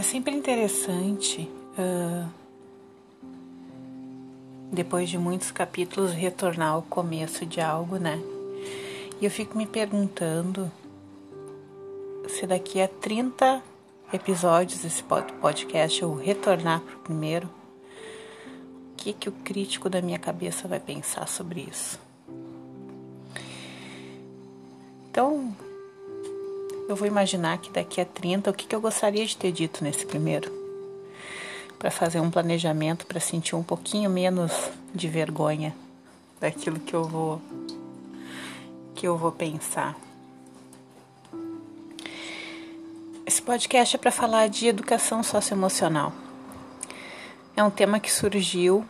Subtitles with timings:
[0.00, 1.42] É sempre interessante,
[1.76, 2.26] uh,
[4.72, 8.18] depois de muitos capítulos, retornar ao começo de algo, né?
[9.20, 10.72] E eu fico me perguntando
[12.30, 13.62] se daqui a 30
[14.10, 20.18] episódios desse podcast eu retornar para o primeiro, o que, que o crítico da minha
[20.18, 22.00] cabeça vai pensar sobre isso?
[25.10, 25.54] Então,
[26.90, 29.84] eu vou imaginar que daqui a 30 o que, que eu gostaria de ter dito
[29.84, 30.50] nesse primeiro.
[31.78, 34.52] Para fazer um planejamento, para sentir um pouquinho menos
[34.94, 35.74] de vergonha
[36.40, 37.40] daquilo que eu vou
[38.94, 39.96] que eu vou pensar.
[43.24, 46.12] Esse podcast é para falar de educação socioemocional.
[47.56, 48.84] É um tema que surgiu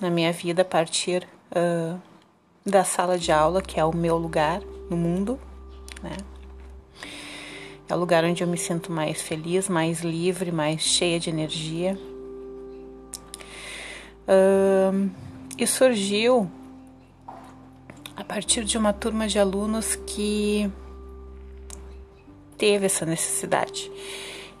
[0.00, 1.98] na minha vida a partir uh,
[2.66, 4.60] da sala de aula, que é o meu lugar
[4.90, 5.38] no mundo,
[6.02, 6.16] né?
[7.88, 11.98] É o lugar onde eu me sinto mais feliz, mais livre, mais cheia de energia.
[15.56, 16.50] E surgiu
[18.14, 20.70] a partir de uma turma de alunos que
[22.58, 23.90] teve essa necessidade.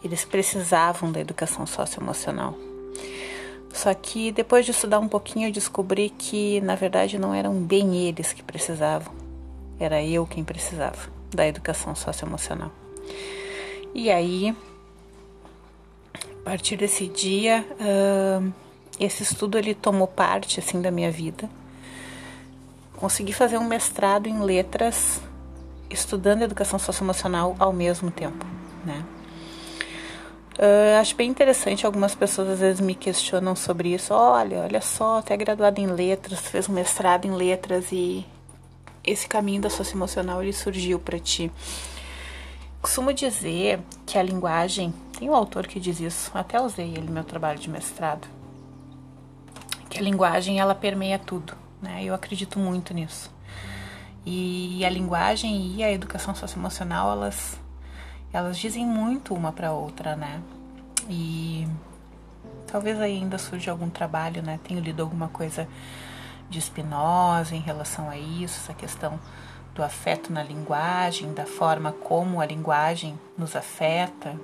[0.02, 2.56] Eles precisavam da educação socioemocional.
[3.74, 8.08] Só que depois de estudar um pouquinho, eu descobri que na verdade não eram bem
[8.08, 9.12] eles que precisavam,
[9.78, 12.72] era eu quem precisava da educação socioemocional.
[13.94, 14.54] E aí,
[16.14, 18.52] a partir desse dia, uh,
[19.00, 21.48] esse estudo ele tomou parte assim da minha vida.
[22.96, 25.20] Consegui fazer um mestrado em letras,
[25.88, 28.44] estudando educação socioemocional ao mesmo tempo,
[28.84, 29.04] né?
[30.58, 34.12] Uh, acho bem interessante, algumas pessoas às vezes me questionam sobre isso.
[34.12, 38.26] Olha, olha só, até graduada em letras, fez um mestrado em letras e
[39.04, 41.52] esse caminho da socioemocional ele surgiu para ti.
[42.88, 47.12] Costumo dizer que a linguagem, tem um autor que diz isso, até usei ele no
[47.12, 48.26] meu trabalho de mestrado,
[49.90, 51.52] que a linguagem ela permeia tudo,
[51.82, 52.02] né?
[52.02, 53.30] Eu acredito muito nisso.
[54.24, 57.60] E a linguagem e a educação socioemocional, elas
[58.32, 60.40] elas dizem muito uma para outra, né?
[61.10, 61.68] E
[62.66, 64.58] talvez ainda surja algum trabalho, né?
[64.64, 65.68] Tenho lido alguma coisa
[66.48, 69.20] de Spinoza em relação a isso, essa questão
[69.78, 74.34] do afeto na linguagem, da forma como a linguagem nos afeta.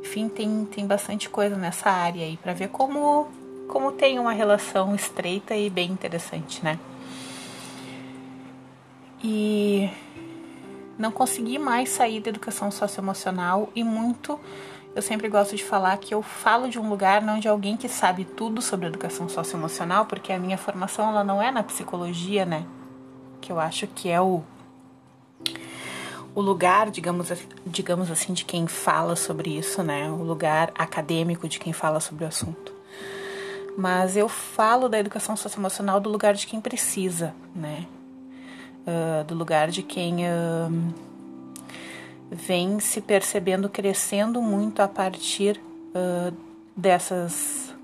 [0.00, 3.28] Enfim, tem, tem bastante coisa nessa área aí para ver como,
[3.68, 6.78] como tem uma relação estreita e bem interessante, né?
[9.22, 9.90] E
[10.98, 14.40] não consegui mais sair da educação socioemocional e muito
[14.94, 17.88] eu sempre gosto de falar que eu falo de um lugar não de alguém que
[17.88, 22.64] sabe tudo sobre educação socioemocional, porque a minha formação ela não é na psicologia, né?
[23.40, 24.42] Que eu acho que é o
[26.34, 27.32] o lugar, digamos,
[27.64, 30.10] digamos assim, de quem fala sobre isso, né?
[30.10, 32.72] O lugar acadêmico de quem fala sobre o assunto.
[33.76, 37.86] Mas eu falo da educação socioemocional do lugar de quem precisa, né?
[38.86, 40.94] Uh, do lugar de quem uh,
[42.30, 45.58] vem se percebendo crescendo muito a partir
[45.94, 46.34] uh,
[46.76, 47.74] dessas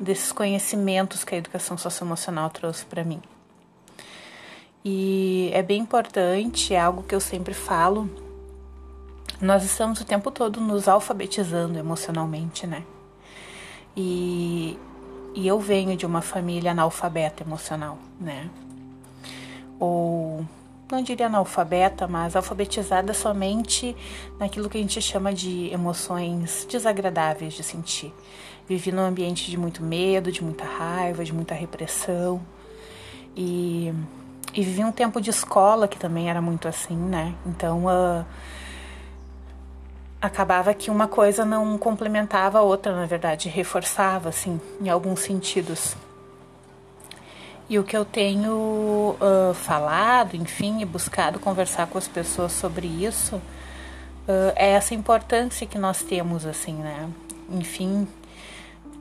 [0.00, 3.20] desses conhecimentos que a educação socioemocional trouxe para mim.
[4.86, 8.06] E é bem importante, é algo que eu sempre falo.
[9.40, 12.84] Nós estamos o tempo todo nos alfabetizando emocionalmente, né?
[13.96, 14.78] E,
[15.34, 18.50] e eu venho de uma família analfabeta emocional, né?
[19.80, 20.44] Ou
[20.92, 23.96] não diria analfabeta, mas alfabetizada somente
[24.38, 28.12] naquilo que a gente chama de emoções desagradáveis de sentir.
[28.68, 32.38] Vivi num ambiente de muito medo, de muita raiva, de muita repressão.
[33.34, 33.92] E
[34.54, 37.34] e vivi um tempo de escola que também era muito assim, né?
[37.44, 38.24] Então uh,
[40.22, 45.96] acabava que uma coisa não complementava a outra, na verdade, reforçava, assim, em alguns sentidos.
[47.68, 52.86] E o que eu tenho uh, falado, enfim, e buscado conversar com as pessoas sobre
[52.86, 57.08] isso, uh, é essa importância que nós temos, assim, né?
[57.50, 58.06] Enfim,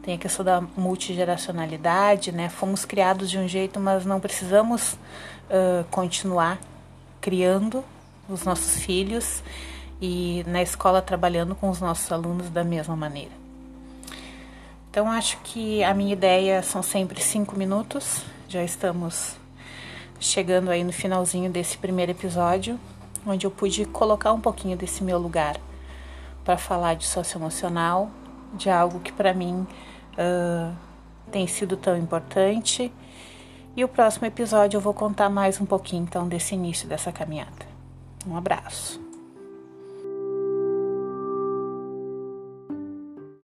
[0.03, 2.49] tem a questão da multigeracionalidade, né?
[2.49, 6.59] Fomos criados de um jeito, mas não precisamos uh, continuar
[7.21, 7.83] criando
[8.27, 9.41] os nossos filhos
[10.01, 13.31] e na escola trabalhando com os nossos alunos da mesma maneira.
[14.91, 18.23] Então acho que a minha ideia são sempre cinco minutos.
[18.49, 19.37] Já estamos
[20.19, 22.77] chegando aí no finalzinho desse primeiro episódio,
[23.25, 25.57] onde eu pude colocar um pouquinho desse meu lugar
[26.43, 28.11] para falar de socioemocional,
[28.53, 29.65] de algo que para mim
[30.13, 30.73] uh,
[31.31, 32.91] tem sido tão importante.
[33.75, 37.65] E o próximo episódio eu vou contar mais um pouquinho então desse início dessa caminhada.
[38.27, 39.02] Um abraço.